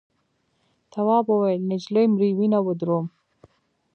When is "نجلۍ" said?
1.69-2.05